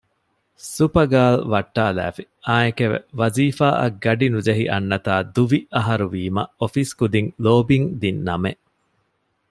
ސުޕަގާލް 0.73 1.39
ވައްޓާލާފި 1.51 2.23
އާއެކެވެ 2.45 2.97
ވާޒީފާ 3.19 3.67
އަށް 3.79 3.97
ގަޑި 4.03 4.27
ނުޖެހި 4.33 4.65
އަންނަތާ 4.71 5.13
ދުވި 5.35 5.59
އަހަރުވީމަ 5.75 6.43
އޮފީސް 6.59 6.93
ކުދިން 6.99 7.29
ލޯބިން 7.43 7.87
ދިންނަމެއް 8.01 8.61